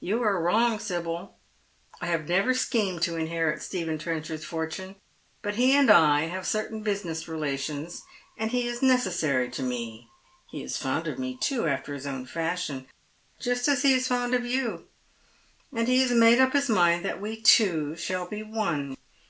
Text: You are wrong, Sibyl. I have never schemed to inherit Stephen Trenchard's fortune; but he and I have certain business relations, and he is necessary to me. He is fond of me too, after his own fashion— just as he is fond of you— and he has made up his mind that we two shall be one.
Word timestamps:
You 0.00 0.22
are 0.22 0.40
wrong, 0.42 0.78
Sibyl. 0.78 1.36
I 2.00 2.06
have 2.06 2.26
never 2.26 2.54
schemed 2.54 3.02
to 3.02 3.16
inherit 3.18 3.60
Stephen 3.62 3.98
Trenchard's 3.98 4.42
fortune; 4.42 4.96
but 5.42 5.56
he 5.56 5.76
and 5.76 5.90
I 5.90 6.28
have 6.28 6.46
certain 6.46 6.82
business 6.82 7.28
relations, 7.28 8.00
and 8.38 8.52
he 8.52 8.66
is 8.66 8.80
necessary 8.80 9.50
to 9.50 9.62
me. 9.62 10.08
He 10.48 10.62
is 10.62 10.78
fond 10.78 11.06
of 11.08 11.18
me 11.18 11.36
too, 11.38 11.66
after 11.68 11.92
his 11.92 12.06
own 12.06 12.24
fashion— 12.24 12.86
just 13.46 13.68
as 13.68 13.82
he 13.82 13.92
is 13.92 14.08
fond 14.08 14.32
of 14.34 14.46
you— 14.46 14.86
and 15.76 15.86
he 15.88 16.00
has 16.00 16.10
made 16.10 16.38
up 16.40 16.54
his 16.54 16.70
mind 16.70 17.04
that 17.04 17.20
we 17.20 17.38
two 17.38 17.96
shall 17.96 18.24
be 18.26 18.42
one. 18.42 18.96